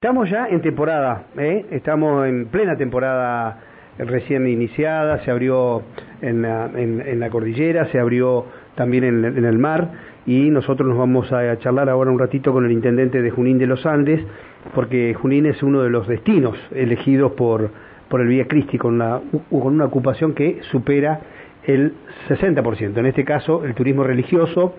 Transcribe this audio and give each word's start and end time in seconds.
Estamos 0.00 0.30
ya 0.30 0.46
en 0.46 0.62
temporada, 0.62 1.24
¿eh? 1.36 1.66
estamos 1.72 2.24
en 2.28 2.46
plena 2.46 2.76
temporada 2.76 3.58
recién 3.98 4.46
iniciada, 4.46 5.24
se 5.24 5.30
abrió 5.32 5.82
en 6.22 6.40
la, 6.40 7.30
cordillera, 7.30 7.90
se 7.90 7.98
abrió 7.98 8.46
también 8.76 9.02
en, 9.02 9.24
en, 9.24 9.44
el 9.44 9.58
mar 9.58 9.90
y 10.24 10.50
nosotros 10.50 10.88
nos 10.88 10.98
vamos 10.98 11.32
a 11.32 11.58
charlar 11.58 11.88
ahora 11.88 12.12
un 12.12 12.18
ratito 12.20 12.52
con 12.52 12.64
el 12.64 12.70
intendente 12.70 13.20
de 13.20 13.30
Junín 13.32 13.58
de 13.58 13.66
los 13.66 13.84
Andes, 13.86 14.24
porque 14.72 15.14
Junín 15.14 15.46
es 15.46 15.64
uno 15.64 15.82
de 15.82 15.90
los 15.90 16.06
destinos 16.06 16.56
elegidos 16.72 17.32
por, 17.32 17.68
por 18.08 18.20
el 18.20 18.28
Vía 18.28 18.46
Cristi 18.46 18.78
con, 18.78 18.98
la, 18.98 19.20
con 19.50 19.74
una 19.74 19.86
ocupación 19.86 20.32
que 20.32 20.60
supera 20.70 21.22
el 21.64 21.94
60%, 22.28 22.96
en 22.96 23.06
este 23.06 23.24
caso 23.24 23.64
el 23.64 23.74
turismo 23.74 24.04
religioso. 24.04 24.76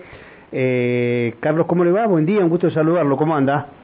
Eh, 0.50 1.34
Carlos, 1.40 1.66
¿cómo 1.66 1.84
le 1.84 1.92
va? 1.92 2.06
Buen 2.06 2.24
día, 2.24 2.40
un 2.40 2.48
gusto 2.48 2.70
saludarlo, 2.70 3.18
¿cómo 3.18 3.36
anda? 3.36 3.79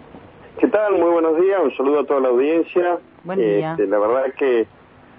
¿Qué 0.58 0.68
tal? 0.68 0.94
Muy 0.94 1.10
buenos 1.10 1.38
días, 1.38 1.60
un 1.62 1.76
saludo 1.76 2.00
a 2.00 2.04
toda 2.04 2.20
la 2.20 2.28
audiencia. 2.28 2.98
Buen 3.24 3.38
día. 3.38 3.72
Este, 3.72 3.86
la 3.86 3.98
verdad 3.98 4.26
es 4.28 4.34
que 4.36 4.66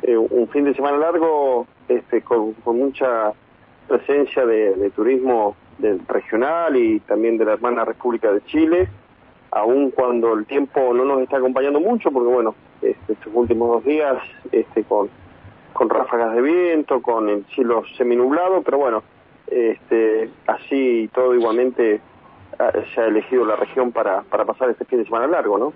eh, 0.01 0.17
un 0.17 0.47
fin 0.47 0.63
de 0.63 0.73
semana 0.73 0.97
largo 0.97 1.67
este, 1.87 2.23
con, 2.23 2.55
mucha 2.65 3.33
presencia 3.87 4.47
de, 4.47 4.91
turismo 4.95 5.55
del 5.77 6.01
regional 6.07 6.75
y 6.75 6.99
también 7.01 7.37
de 7.37 7.45
la 7.45 7.53
hermana 7.53 7.85
República 7.85 8.31
de 8.31 8.43
Chile, 8.45 8.89
aun 9.51 9.91
cuando 9.91 10.33
el 10.33 10.47
tiempo 10.47 10.91
no 10.95 11.05
nos 11.05 11.21
está 11.21 11.37
acompañando 11.37 11.79
mucho, 11.79 12.09
porque 12.09 12.33
bueno, 12.33 12.55
este, 12.81 13.13
estos 13.13 13.31
últimos 13.31 13.69
dos 13.69 13.85
días 13.85 14.17
este, 14.51 14.85
con, 14.85 15.07
con 15.73 15.87
ráfagas 15.87 16.33
de 16.33 16.41
viento, 16.41 16.99
con 17.03 17.29
el 17.29 17.45
cielo 17.53 17.83
seminublado, 17.95 18.63
pero 18.63 18.79
bueno, 18.79 19.03
este, 19.45 20.31
así 20.47 21.11
todo 21.13 21.35
igualmente 21.35 22.01
se 22.93 23.01
ha 23.01 23.05
elegido 23.05 23.45
la 23.45 23.55
región 23.55 23.91
para, 23.91 24.21
para 24.23 24.45
pasar 24.45 24.69
este 24.69 24.85
fin 24.85 24.99
de 24.99 25.05
semana 25.05 25.27
largo, 25.27 25.57
¿no? 25.57 25.73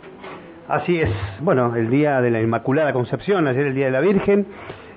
Así 0.67 0.99
es. 0.99 1.09
Bueno, 1.41 1.75
el 1.75 1.89
día 1.89 2.21
de 2.21 2.31
la 2.31 2.41
Inmaculada 2.41 2.93
Concepción, 2.93 3.47
ayer 3.47 3.67
el 3.67 3.75
día 3.75 3.85
de 3.85 3.91
la 3.91 3.99
Virgen. 3.99 4.45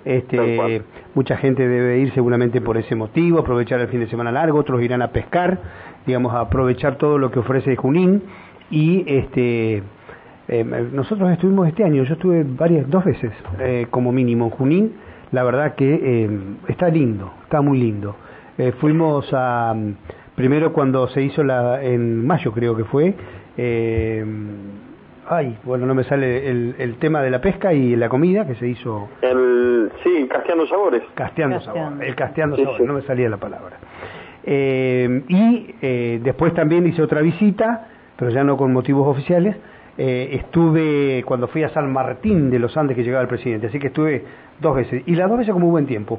Este, 0.05 0.83
mucha 1.15 1.37
gente 1.39 1.67
debe 1.67 1.99
ir 1.99 2.13
seguramente 2.13 2.61
por 2.61 2.77
ese 2.77 2.95
motivo, 2.95 3.39
aprovechar 3.39 3.81
el 3.81 3.89
fin 3.89 4.01
de 4.01 4.07
semana 4.09 4.31
largo, 4.31 4.59
otros 4.59 4.83
irán 4.83 5.01
a 5.01 5.09
pescar, 5.09 5.59
digamos, 6.07 6.35
a 6.35 6.41
aprovechar 6.41 6.97
todo 6.97 7.17
lo 7.17 7.31
que 7.31 7.39
ofrece 7.39 7.75
Junín 7.75 8.23
y 8.71 9.05
este 9.07 9.83
eh, 10.49 10.65
nosotros 10.93 11.31
estuvimos 11.33 11.69
este 11.69 11.85
año, 11.85 12.03
yo 12.05 12.15
estuve 12.15 12.45
varias 12.45 12.89
dos 12.91 13.05
veces 13.05 13.33
eh, 13.59 13.87
como 13.91 14.13
mínimo 14.13 14.45
en 14.45 14.51
Junín, 14.51 14.93
la 15.33 15.43
verdad 15.43 15.75
que 15.75 15.95
eh, 15.95 16.31
está 16.69 16.89
lindo, 16.89 17.33
está 17.45 17.63
muy 17.63 17.79
lindo. 17.79 18.15
fuimos 18.81 19.27
a 19.33 19.75
primero 20.35 20.73
cuando 20.73 21.09
se 21.09 21.23
hizo 21.23 21.43
la, 21.43 21.83
en 21.83 22.27
mayo 22.27 22.53
creo 22.53 22.77
que 22.77 22.85
fue, 22.85 23.15
eh, 23.57 24.25
ay, 25.29 25.57
bueno, 25.65 25.87
no 25.87 25.95
me 25.95 26.05
sale 26.05 26.49
el, 26.49 26.75
el, 26.79 26.97
tema 26.97 27.23
de 27.23 27.31
la 27.31 27.41
pesca 27.41 27.73
y 27.73 27.97
la 27.97 28.09
comida 28.09 28.47
que 28.47 28.55
se 28.57 28.69
hizo. 28.69 29.09
El, 29.23 29.91
sí, 30.03 30.27
casteando 30.29 30.67
sabores. 30.67 31.03
Casteando, 31.15 31.61
sabores, 31.61 32.09
el 32.09 32.15
casteando 32.15 32.57
sabores, 32.57 32.87
no 32.87 32.95
me 32.95 33.03
salía 33.03 33.29
la 33.29 33.37
palabra. 33.37 33.79
Eh, 34.45 35.23
y 35.29 35.75
eh, 35.81 36.21
después 36.23 36.53
también 36.55 36.87
hice 36.87 37.03
otra 37.03 37.23
visita, 37.23 37.89
pero 38.17 38.31
ya 38.31 38.45
no 38.45 38.57
con 38.57 38.73
motivos 38.73 39.07
oficiales. 39.07 39.57
estuve 39.97 41.23
cuando 41.25 41.47
fui 41.47 41.63
a 41.63 41.69
San 41.69 41.93
Martín 41.93 42.51
de 42.51 42.59
los 42.59 42.77
Andes 42.77 42.97
que 42.97 43.05
llegaba 43.05 43.23
el 43.23 43.29
presidente, 43.29 43.69
así 43.69 43.79
que 43.79 43.87
estuve 43.87 44.25
dos 44.61 44.75
veces 44.75 45.05
y 45.07 45.15
las 45.15 45.29
dos 45.29 45.39
veces 45.39 45.53
como 45.53 45.71
buen 45.71 45.87
tiempo. 45.87 46.19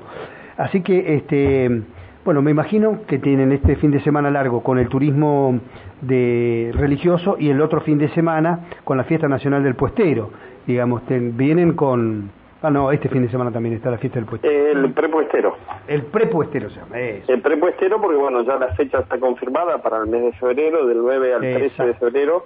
Así 0.57 0.81
que 0.81 1.15
este 1.15 1.83
bueno, 2.25 2.41
me 2.41 2.49
imagino 2.49 3.01
que 3.07 3.19
tienen 3.19 3.51
este 3.51 3.75
fin 3.75 3.91
de 3.91 4.01
semana 4.01 4.31
largo 4.31 4.63
con 4.63 4.79
el 4.79 4.89
turismo 4.89 5.59
de 6.01 6.71
religioso 6.73 7.37
y 7.39 7.49
el 7.49 7.61
otro 7.61 7.81
fin 7.81 7.99
de 7.99 8.09
semana 8.09 8.61
con 8.83 8.97
la 8.97 9.03
fiesta 9.03 9.27
nacional 9.27 9.63
del 9.63 9.75
puestero. 9.75 10.31
Digamos, 10.65 11.03
vienen 11.07 11.73
con... 11.73 12.31
Ah, 12.63 12.71
no, 12.71 12.91
este 12.91 13.09
fin 13.09 13.21
de 13.21 13.29
semana 13.29 13.51
también 13.51 13.75
está 13.75 13.91
la 13.91 13.99
fiesta 13.99 14.17
del 14.17 14.27
puestero. 14.27 14.81
El 14.81 14.91
prepuestero. 14.91 15.55
El 15.87 16.01
prepuestero 16.05 16.71
se 16.71 16.79
llama, 16.79 16.99
eso. 16.99 17.31
El 17.31 17.41
prepuestero 17.41 18.01
porque, 18.01 18.17
bueno, 18.17 18.41
ya 18.41 18.55
la 18.57 18.69
fecha 18.69 19.01
está 19.01 19.19
confirmada 19.19 19.77
para 19.83 19.99
el 19.99 20.07
mes 20.07 20.23
de 20.23 20.31
febrero, 20.33 20.87
del 20.87 20.97
9 20.97 21.33
al 21.35 21.41
13 21.41 21.85
de 21.85 21.93
febrero 21.93 22.45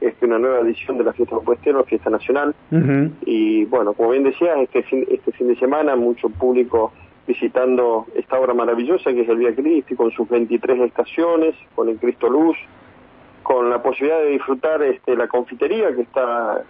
es 0.00 0.14
una 0.22 0.38
nueva 0.38 0.60
edición 0.60 0.96
de 0.98 1.04
la 1.04 1.12
fiesta 1.12 1.36
del 1.36 1.44
puestero, 1.44 1.84
fiesta 1.84 2.10
nacional. 2.10 2.54
Y 3.26 3.64
bueno, 3.66 3.92
como 3.92 4.10
bien 4.10 4.24
decías, 4.24 4.58
este 4.58 4.82
fin, 4.84 5.06
este 5.10 5.30
fin 5.32 5.48
de 5.48 5.56
semana 5.56 5.94
mucho 5.94 6.30
público 6.30 6.92
visitando 7.30 8.06
esta 8.16 8.40
obra 8.40 8.54
maravillosa 8.54 9.12
que 9.12 9.20
es 9.20 9.28
el 9.28 9.36
Vía 9.36 9.54
Cristi, 9.54 9.94
con 9.94 10.10
sus 10.10 10.28
23 10.28 10.80
estaciones, 10.80 11.54
con 11.76 11.88
el 11.88 11.96
Cristo 11.96 12.28
Luz, 12.28 12.56
con 13.44 13.70
la 13.70 13.80
posibilidad 13.80 14.18
de 14.18 14.30
disfrutar 14.30 14.82
este, 14.82 15.14
la 15.14 15.28
confitería 15.28 15.94
que 15.94 16.02
está 16.02 16.64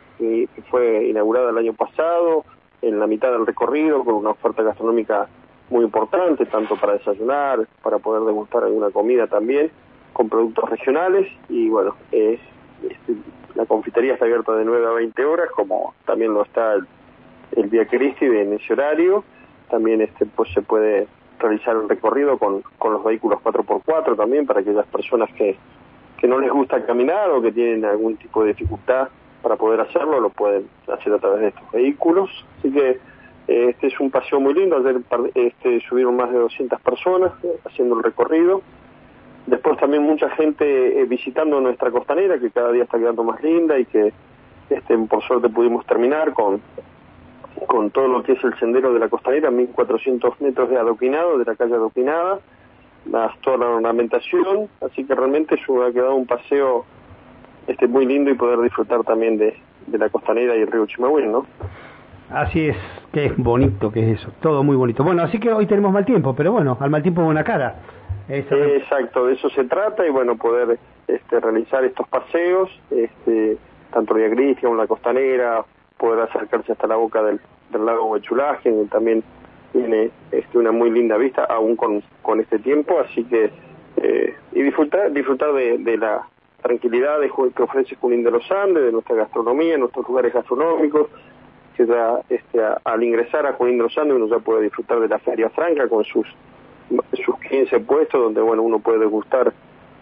fue 0.69 1.07
inaugurada 1.07 1.49
el 1.49 1.57
año 1.57 1.73
pasado, 1.73 2.45
en 2.83 2.99
la 3.01 3.07
mitad 3.07 3.33
del 3.33 3.47
recorrido, 3.47 4.05
con 4.05 4.17
una 4.17 4.31
oferta 4.31 4.63
gastronómica 4.63 5.29
muy 5.71 5.83
importante, 5.83 6.45
tanto 6.45 6.77
para 6.77 6.93
desayunar, 6.93 7.67
para 7.83 7.99
poder 7.99 8.23
degustar 8.25 8.65
alguna 8.65 8.91
comida 8.91 9.27
también, 9.29 9.71
con 10.13 10.29
productos 10.29 10.69
regionales, 10.69 11.27
y 11.49 11.71
bueno, 11.71 11.95
es, 12.13 12.39
este, 12.83 13.15
la 13.55 13.65
confitería 13.65 14.13
está 14.13 14.27
abierta 14.27 14.55
de 14.55 14.67
9 14.67 14.87
a 14.87 14.91
20 14.91 15.25
horas, 15.25 15.49
como 15.53 15.95
también 16.05 16.35
lo 16.35 16.43
está 16.43 16.75
el, 16.75 16.87
el 17.57 17.69
Vía 17.69 17.87
Cristi 17.87 18.27
en 18.27 18.53
ese 18.53 18.75
horario, 18.75 19.25
también 19.71 20.01
este 20.01 20.27
pues 20.27 20.51
se 20.53 20.63
puede 20.63 21.07
realizar 21.39 21.75
el 21.77 21.89
recorrido 21.89 22.39
con, 22.39 22.63
con 22.79 22.93
los 22.93 23.05
vehículos 23.05 23.41
4x4 23.43 24.17
también 24.17 24.47
para 24.47 24.61
aquellas 24.61 24.87
personas 24.87 25.31
que, 25.33 25.57
que 26.19 26.29
no 26.29 26.39
les 26.39 26.51
gusta 26.51 26.85
caminar 26.85 27.31
o 27.31 27.41
que 27.41 27.53
tienen 27.53 27.85
algún 27.85 28.17
tipo 28.17 28.43
de 28.43 28.49
dificultad 28.49 29.09
para 29.43 29.57
poder 29.57 29.81
hacerlo, 29.81 30.21
lo 30.21 30.31
pueden 30.31 30.69
hacer 30.93 31.13
a 31.15 31.19
través 31.19 31.41
de 31.41 31.49
estos 31.49 31.73
vehículos. 31.73 32.31
Así 32.59 32.71
que 32.71 32.99
eh, 33.49 33.69
este 33.71 33.87
es 33.89 33.99
un 33.99 34.11
paseo 34.11 34.39
muy 34.39 34.55
lindo, 34.55 34.77
ayer 34.77 35.01
este, 35.35 35.81
subieron 35.89 36.17
más 36.17 36.31
de 36.31 36.39
200 36.39 36.81
personas 36.83 37.33
eh, 37.43 37.59
haciendo 37.65 37.97
el 37.97 38.03
recorrido. 38.03 38.63
Después 39.47 39.79
también 39.79 40.03
mucha 40.03 40.29
gente 40.31 41.01
eh, 41.01 41.07
visitando 41.07 41.61
nuestra 41.61 41.91
costanera, 41.91 42.39
que 42.39 42.51
cada 42.51 42.71
día 42.73 42.85
está 42.85 42.99
quedando 42.99 43.25
más 43.25 43.43
linda 43.43 43.79
y 43.79 43.87
que 43.87 44.13
este, 44.69 44.99
por 44.99 45.23
suerte 45.23 45.49
pudimos 45.49 45.85
terminar 45.87 46.33
con 46.35 46.61
con 47.71 47.93
todo 47.93 48.09
lo 48.09 48.25
que 48.25 48.33
es 48.33 48.43
el 48.43 48.59
sendero 48.59 48.93
de 48.93 48.99
la 48.99 49.09
costanera, 49.09 49.49
1400 49.49 50.41
metros 50.41 50.71
de 50.71 50.77
adoquinado, 50.77 51.39
de 51.39 51.45
la 51.45 51.55
calle 51.55 51.75
adoquinada, 51.75 52.41
más 53.07 53.39
toda 53.43 53.59
la 53.59 53.67
ornamentación, 53.67 54.69
así 54.81 55.05
que 55.05 55.15
realmente 55.15 55.55
eso 55.55 55.85
ha 55.85 55.93
quedado 55.93 56.17
un 56.17 56.27
paseo 56.27 56.85
este 57.69 57.87
muy 57.87 58.07
lindo 58.07 58.29
y 58.29 58.35
poder 58.35 58.59
disfrutar 58.59 59.05
también 59.05 59.39
de, 59.39 59.57
de 59.87 59.99
la 59.99 60.09
costanera 60.09 60.57
y 60.57 60.63
el 60.63 60.67
río 60.67 60.85
Chimahuil, 60.87 61.31
¿no? 61.31 61.47
Así 62.29 62.71
es, 62.71 62.77
que 63.13 63.27
es 63.27 63.37
bonito 63.37 63.93
que 63.93 64.01
es 64.01 64.21
eso, 64.21 64.33
todo 64.43 64.65
muy 64.65 64.75
bonito. 64.75 65.05
Bueno, 65.05 65.23
así 65.23 65.39
que 65.39 65.53
hoy 65.53 65.67
tenemos 65.67 65.93
mal 65.93 66.05
tiempo, 66.05 66.35
pero 66.35 66.51
bueno, 66.51 66.77
al 66.81 66.91
mal 66.91 67.05
tiempo 67.05 67.23
buena 67.23 67.45
cara. 67.45 67.77
exacto, 68.29 69.27
de 69.27 69.35
eso 69.35 69.49
se 69.51 69.63
trata 69.67 70.05
y 70.05 70.11
bueno, 70.11 70.37
poder 70.37 70.77
este, 71.07 71.39
realizar 71.39 71.85
estos 71.85 72.09
paseos, 72.09 72.69
este, 72.91 73.59
tanto 73.93 74.15
Vía 74.15 74.29
Cristian, 74.29 74.77
la 74.77 74.89
costanera, 74.89 75.65
poder 75.97 76.23
acercarse 76.23 76.73
hasta 76.73 76.89
la 76.89 76.97
boca 76.97 77.23
del, 77.23 77.41
lago 77.79 78.07
Huechulaje, 78.07 78.73
también 78.91 79.23
tiene 79.73 80.11
este, 80.33 80.59
una 80.59 80.73
muy 80.73 80.91
linda 80.91 81.17
vista, 81.17 81.45
aún 81.45 81.77
con, 81.77 82.03
con 82.23 82.41
este 82.41 82.59
tiempo, 82.59 82.99
así 83.01 83.25
que, 83.25 83.51
eh, 83.97 84.35
y 84.53 84.63
disfrutar, 84.63 85.13
disfrutar 85.13 85.53
de, 85.53 85.97
la 85.97 86.27
tranquilidad 86.63 87.19
que 87.55 87.63
ofrece 87.63 87.97
Junín 87.97 88.23
de 88.23 88.31
los 88.31 88.51
Andes, 88.51 88.85
de 88.85 88.93
nuestra 88.93 89.17
gastronomía, 89.17 89.79
nuestros 89.79 90.07
lugares 90.07 90.33
gastronómicos, 90.33 91.09
que 91.77 91.87
ya 91.87 92.21
este, 92.29 92.61
al 92.85 93.03
ingresar 93.03 93.47
a 93.47 93.55
Junín 93.55 93.79
de 93.79 93.85
los 93.85 93.97
Andes 93.97 94.17
uno 94.17 94.27
ya 94.27 94.39
puede 94.39 94.63
disfrutar 94.63 95.01
de 95.01 95.09
la 95.09 95.19
Feria 95.19 95.49
Franca 95.51 95.89
con 95.89 96.05
sus, 96.05 96.27
sus 97.25 97.39
15 97.49 97.81
puestos, 97.81 98.21
donde 98.21 98.41
bueno 98.41 98.63
uno 98.63 98.81
puede 98.81 98.99
degustar 98.99 99.53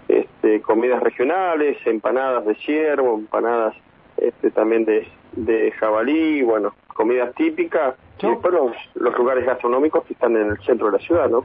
este, 0.08 0.60
comidas 0.62 1.02
regionales, 1.02 1.76
empanadas 1.86 2.46
de 2.46 2.54
ciervo, 2.56 3.14
empanadas 3.14 3.74
este, 4.16 4.50
también 4.50 4.84
de, 4.84 5.06
de 5.32 5.70
jabalí, 5.72 6.43
bueno, 6.43 6.75
comidas 6.98 7.32
típicas, 7.36 7.94
y 8.20 8.26
después 8.26 8.52
los, 8.52 8.72
los 8.96 9.16
lugares 9.16 9.46
gastronómicos 9.46 10.04
que 10.04 10.14
están 10.14 10.36
en 10.36 10.48
el 10.48 10.58
centro 10.58 10.86
de 10.86 10.94
la 10.94 10.98
ciudad, 10.98 11.30
¿no? 11.30 11.44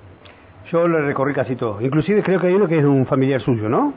Yo 0.71 0.87
lo 0.87 0.99
recorrí 1.05 1.31
casi 1.31 1.55
todo, 1.55 1.79
inclusive 1.79 2.23
creo 2.23 2.39
que 2.39 2.47
hay 2.47 2.55
uno 2.55 2.67
que 2.67 2.79
es 2.79 2.83
un 2.83 3.05
familiar 3.05 3.39
suyo, 3.39 3.69
¿no? 3.69 3.93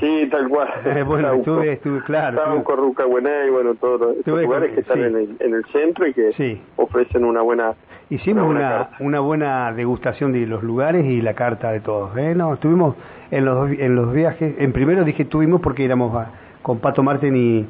Sí, 0.00 0.28
tal 0.30 0.48
cual. 0.50 0.68
bueno, 1.06 1.32
estuve, 1.32 1.72
estuve, 1.72 2.02
claro. 2.02 2.62
Corruca 2.62 3.04
y 3.06 3.50
bueno, 3.50 3.74
todos 3.76 4.16
los 4.22 4.42
lugares 4.42 4.72
que 4.74 4.80
están 4.80 4.98
en, 4.98 5.16
el, 5.16 5.36
en 5.40 5.54
el 5.54 5.64
centro 5.72 6.06
y 6.06 6.12
que 6.12 6.60
ofrecen 6.76 7.24
una 7.24 7.40
buena... 7.40 7.72
Hicimos 8.10 8.46
una, 8.46 8.90
una, 9.00 9.20
buena 9.20 9.72
degustación 9.72 10.32
de 10.32 10.44
los 10.46 10.62
lugares 10.62 11.06
y 11.06 11.22
la 11.22 11.32
carta 11.32 11.70
de 11.70 11.80
todos. 11.80 12.14
¿eh? 12.18 12.34
No, 12.34 12.52
estuvimos 12.52 12.96
en 13.30 13.46
los, 13.46 13.70
en 13.70 13.94
los 13.94 14.12
viajes, 14.12 14.56
en 14.58 14.72
primero 14.72 15.04
dije 15.04 15.22
estuvimos 15.22 15.62
porque 15.62 15.84
éramos 15.84 16.26
con 16.60 16.80
Pato 16.80 17.02
Marten 17.02 17.34
y, 17.34 17.66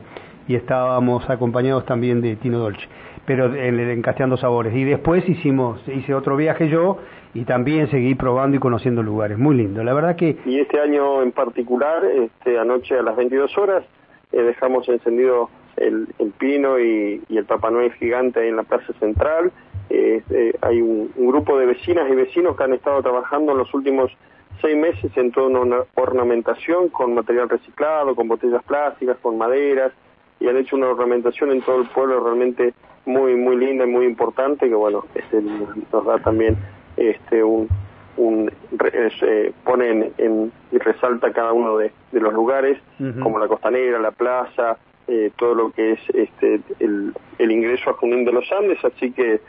y 0.48 0.54
estábamos 0.54 1.28
acompañados 1.30 1.86
también 1.86 2.20
de 2.20 2.36
Tino 2.36 2.58
Dolce, 2.58 2.86
pero 3.26 3.54
en, 3.54 3.78
en 3.78 4.02
Casteando 4.02 4.36
Sabores. 4.36 4.74
Y 4.74 4.84
después 4.84 5.28
hicimos, 5.28 5.80
hice 5.88 6.14
otro 6.14 6.36
viaje 6.36 6.68
yo 6.68 6.98
y 7.34 7.44
también 7.44 7.90
seguí 7.90 8.14
probando 8.14 8.56
y 8.56 8.60
conociendo 8.60 9.02
lugares. 9.02 9.38
Muy 9.38 9.56
lindo, 9.56 9.82
la 9.82 9.94
verdad 9.94 10.16
que... 10.16 10.36
Y 10.44 10.60
este 10.60 10.80
año 10.80 11.22
en 11.22 11.32
particular, 11.32 12.04
este, 12.04 12.58
anoche 12.58 12.98
a 12.98 13.02
las 13.02 13.16
22 13.16 13.56
horas, 13.58 13.84
eh, 14.32 14.42
dejamos 14.42 14.88
encendido 14.88 15.48
el, 15.76 16.08
pino 16.38 16.78
y, 16.78 17.22
el 17.30 17.44
Papá 17.44 17.70
Noel 17.70 17.92
gigante 17.94 18.40
ahí 18.40 18.48
en 18.48 18.56
la 18.56 18.62
Plaza 18.64 18.92
Central. 19.00 19.52
Eh, 19.90 20.22
hay 20.60 20.80
un, 20.80 21.10
grupo 21.16 21.58
de 21.58 21.66
vecinas 21.66 22.10
y 22.10 22.14
vecinos 22.14 22.56
que 22.56 22.64
han 22.64 22.72
estado 22.74 23.02
trabajando 23.02 23.52
en 23.52 23.58
los 23.58 23.72
últimos 23.74 24.12
seis 24.60 24.76
meses 24.76 25.10
en 25.16 25.32
toda 25.32 25.48
una 25.48 25.78
ornamentación 25.94 26.88
con 26.88 27.14
material 27.14 27.48
reciclado, 27.48 28.14
con 28.14 28.28
botellas 28.28 28.62
plásticas, 28.64 29.16
con 29.18 29.38
maderas, 29.38 29.92
y 30.38 30.48
han 30.48 30.56
hecho 30.56 30.76
una 30.76 30.88
ornamentación 30.88 31.50
en 31.50 31.62
todo 31.62 31.80
el 31.80 31.88
pueblo 31.88 32.22
realmente 32.22 32.74
muy 33.04 33.34
muy 33.36 33.56
linda 33.56 33.84
y 33.84 33.88
muy 33.88 34.06
importante 34.06 34.68
que 34.68 34.74
bueno 34.74 35.04
este, 35.14 35.40
nos 35.40 36.04
da 36.04 36.18
también 36.18 36.56
este 36.96 37.42
un, 37.42 37.68
un 38.16 38.50
eh, 38.80 39.52
pone 39.64 40.12
en, 40.18 40.52
y 40.70 40.78
resalta 40.78 41.32
cada 41.32 41.52
uno 41.52 41.78
de, 41.78 41.92
los 42.12 42.32
lugares 42.32 42.78
como 43.22 43.38
la 43.38 43.48
costanera 43.48 43.98
la 43.98 44.12
plaza 44.12 44.76
eh, 45.08 45.32
todo 45.36 45.54
lo 45.54 45.70
que 45.72 45.92
es 45.92 46.00
este 46.14 46.60
el, 46.78 47.12
el 47.38 47.50
ingreso 47.50 47.90
a 47.90 47.94
Junín 47.94 48.24
de 48.24 48.32
los 48.32 48.50
Andes 48.52 48.78
así 48.84 49.10
que 49.10 49.40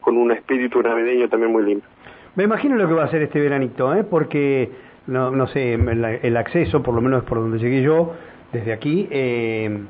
con 0.00 0.16
un 0.16 0.30
espíritu 0.30 0.80
navideño 0.82 1.28
también 1.28 1.50
muy 1.50 1.64
lindo 1.64 1.84
me 2.36 2.44
imagino 2.44 2.76
lo 2.76 2.86
que 2.86 2.94
va 2.94 3.04
a 3.04 3.08
ser 3.08 3.22
este 3.22 3.40
veranito 3.40 3.92
¿eh? 3.94 4.04
porque 4.04 4.70
no 5.08 5.30
no 5.32 5.48
sé 5.48 5.74
el, 5.74 6.36
acceso 6.36 6.82
por 6.82 6.94
lo 6.94 7.00
menos 7.00 7.24
por 7.24 7.38
donde 7.38 7.58
llegué 7.58 7.82
yo 7.82 8.12
desde 8.52 8.72
aquí 8.72 9.08
eh, 9.10 9.80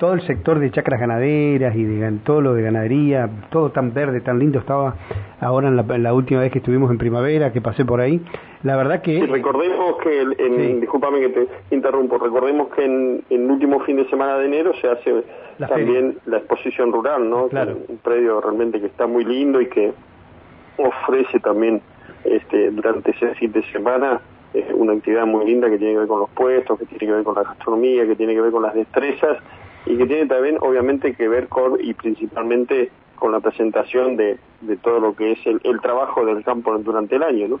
todo 0.00 0.14
el 0.14 0.22
sector 0.22 0.58
de 0.58 0.70
chacras 0.70 0.98
ganaderas 0.98 1.76
y 1.76 1.84
de 1.84 2.10
todo 2.24 2.40
lo 2.40 2.54
de 2.54 2.62
ganadería, 2.62 3.28
todo 3.50 3.70
tan 3.70 3.92
verde, 3.92 4.22
tan 4.22 4.38
lindo 4.38 4.58
estaba 4.58 4.94
ahora 5.38 5.68
en 5.68 6.02
la, 6.02 6.14
última 6.14 6.40
vez 6.40 6.50
que 6.50 6.58
estuvimos 6.60 6.90
en 6.90 6.96
primavera, 6.96 7.52
que 7.52 7.60
pasé 7.60 7.84
por 7.84 8.00
ahí. 8.00 8.18
La 8.62 8.78
verdad 8.78 9.02
que... 9.02 9.26
recordemos 9.26 9.96
que, 10.02 10.22
en, 10.22 10.80
discúlpame 10.80 11.20
que 11.20 11.28
te 11.28 11.48
interrumpo, 11.70 12.16
recordemos 12.16 12.68
que 12.74 12.82
en, 12.82 13.24
el 13.28 13.50
último 13.50 13.80
fin 13.80 13.96
de 13.96 14.08
semana 14.08 14.38
de 14.38 14.46
enero 14.46 14.72
se 14.80 14.88
hace 14.88 15.22
también 15.58 16.16
la 16.24 16.38
exposición 16.38 16.92
rural, 16.92 17.28
¿no? 17.28 17.48
Claro. 17.48 17.76
Un 17.86 17.98
predio 17.98 18.40
realmente 18.40 18.80
que 18.80 18.86
está 18.86 19.06
muy 19.06 19.26
lindo 19.26 19.60
y 19.60 19.68
que 19.68 19.92
ofrece 20.78 21.40
también 21.40 21.82
este 22.24 22.70
durante 22.70 23.10
ese 23.10 23.34
fin 23.34 23.52
de 23.52 23.62
semana 23.70 24.22
eh, 24.54 24.72
una 24.74 24.94
actividad 24.94 25.26
muy 25.26 25.44
linda 25.44 25.68
que 25.68 25.76
tiene 25.76 25.92
que 25.92 25.98
ver 25.98 26.08
con 26.08 26.20
los 26.20 26.30
puestos, 26.30 26.78
que 26.78 26.86
tiene 26.86 27.06
que 27.06 27.12
ver 27.12 27.24
con 27.24 27.34
la 27.34 27.42
gastronomía, 27.42 28.06
que 28.06 28.16
tiene 28.16 28.32
que 28.32 28.40
ver 28.40 28.50
con 28.50 28.62
las 28.62 28.74
destrezas 28.74 29.36
y 29.86 29.96
que 29.96 30.06
tiene 30.06 30.26
también 30.26 30.56
obviamente 30.60 31.14
que 31.14 31.28
ver 31.28 31.48
con 31.48 31.78
y 31.80 31.94
principalmente 31.94 32.90
con 33.16 33.32
la 33.32 33.40
presentación 33.40 34.16
de, 34.16 34.38
de 34.62 34.76
todo 34.76 35.00
lo 35.00 35.14
que 35.14 35.32
es 35.32 35.46
el, 35.46 35.60
el, 35.64 35.80
trabajo 35.80 36.24
del 36.24 36.42
campo 36.42 36.76
durante 36.78 37.16
el 37.16 37.22
año, 37.22 37.48
¿no? 37.48 37.60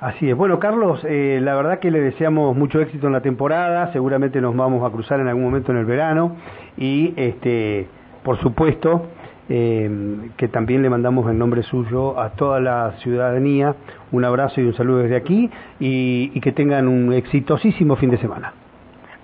Así 0.00 0.30
es. 0.30 0.36
Bueno, 0.36 0.60
Carlos, 0.60 1.04
eh, 1.04 1.40
la 1.42 1.56
verdad 1.56 1.80
que 1.80 1.90
le 1.90 2.00
deseamos 2.00 2.56
mucho 2.56 2.80
éxito 2.80 3.08
en 3.08 3.12
la 3.12 3.20
temporada. 3.20 3.92
Seguramente 3.92 4.40
nos 4.40 4.56
vamos 4.56 4.88
a 4.88 4.92
cruzar 4.92 5.18
en 5.18 5.26
algún 5.26 5.42
momento 5.42 5.72
en 5.72 5.78
el 5.78 5.86
verano 5.86 6.36
y, 6.76 7.12
este, 7.16 7.88
por 8.22 8.38
supuesto, 8.38 9.08
eh, 9.48 10.30
que 10.36 10.46
también 10.46 10.82
le 10.82 10.90
mandamos 10.90 11.28
en 11.28 11.38
nombre 11.38 11.64
suyo 11.64 12.20
a 12.20 12.30
toda 12.30 12.60
la 12.60 12.92
ciudadanía 12.98 13.74
un 14.12 14.24
abrazo 14.24 14.60
y 14.60 14.64
un 14.64 14.74
saludo 14.74 14.98
desde 14.98 15.16
aquí 15.16 15.50
y, 15.80 16.30
y 16.32 16.40
que 16.40 16.52
tengan 16.52 16.86
un 16.86 17.12
exitosísimo 17.12 17.96
fin 17.96 18.10
de 18.10 18.18
semana. 18.18 18.52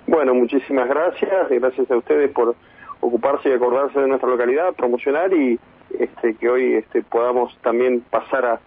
Bueno, 0.07 0.33
muchísimas 0.33 0.87
gracias, 0.87 1.49
gracias 1.49 1.89
a 1.89 1.97
ustedes 1.97 2.31
por 2.31 2.55
ocuparse 2.99 3.49
y 3.49 3.53
acordarse 3.53 3.99
de 3.99 4.07
nuestra 4.07 4.29
localidad, 4.29 4.73
promocionar 4.73 5.33
y 5.33 5.59
este, 5.99 6.35
que 6.35 6.49
hoy 6.49 6.73
este, 6.75 7.01
podamos 7.01 7.57
también 7.61 8.01
pasar 8.09 8.45
a, 8.45 8.59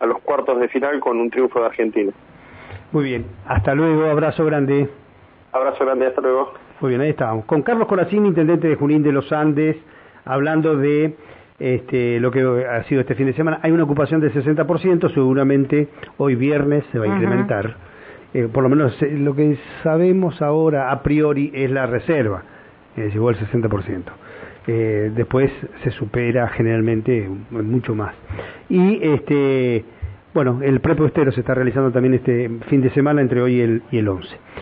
a 0.00 0.06
los 0.06 0.20
cuartos 0.20 0.60
de 0.60 0.68
final 0.68 1.00
con 1.00 1.18
un 1.18 1.30
triunfo 1.30 1.60
de 1.60 1.66
Argentina. 1.66 2.12
Muy 2.92 3.04
bien, 3.04 3.26
hasta 3.46 3.74
luego, 3.74 4.04
abrazo 4.04 4.44
grande. 4.44 4.88
Abrazo 5.52 5.84
grande, 5.84 6.06
hasta 6.06 6.20
luego. 6.20 6.52
Muy 6.80 6.90
bien, 6.90 7.00
ahí 7.00 7.10
estábamos. 7.10 7.44
Con 7.46 7.62
Carlos 7.62 7.88
Coracini, 7.88 8.28
intendente 8.28 8.68
de 8.68 8.76
Junín 8.76 9.02
de 9.02 9.12
los 9.12 9.32
Andes, 9.32 9.76
hablando 10.24 10.76
de 10.76 11.16
este, 11.58 12.20
lo 12.20 12.30
que 12.30 12.40
ha 12.66 12.82
sido 12.84 13.00
este 13.00 13.14
fin 13.14 13.26
de 13.26 13.32
semana. 13.34 13.60
Hay 13.62 13.70
una 13.72 13.84
ocupación 13.84 14.20
del 14.20 14.32
60%, 14.32 15.12
seguramente 15.12 15.88
hoy 16.18 16.34
viernes 16.34 16.84
se 16.92 16.98
va 16.98 17.04
a 17.04 17.08
incrementar. 17.08 17.76
Eh, 18.34 18.48
por 18.52 18.64
lo 18.64 18.68
menos 18.68 19.00
eh, 19.00 19.16
lo 19.16 19.34
que 19.34 19.56
sabemos 19.82 20.42
ahora 20.42 20.90
a 20.90 21.02
priori 21.02 21.52
es 21.54 21.70
la 21.70 21.86
reserva, 21.86 22.42
eh, 22.96 23.08
llegó 23.12 23.28
al 23.28 23.36
60%. 23.36 24.02
Eh, 24.66 25.12
después 25.14 25.50
se 25.82 25.90
supera 25.92 26.48
generalmente 26.48 27.28
mucho 27.50 27.94
más. 27.94 28.14
Y 28.68 28.98
este, 29.02 29.84
bueno, 30.32 30.60
el 30.62 30.80
prepuestero 30.80 31.30
se 31.32 31.40
está 31.40 31.54
realizando 31.54 31.92
también 31.92 32.14
este 32.14 32.50
fin 32.68 32.80
de 32.80 32.90
semana 32.90 33.20
entre 33.20 33.42
hoy 33.42 33.56
y 33.56 33.60
el, 33.60 33.82
y 33.90 33.98
el 33.98 34.08
11. 34.08 34.28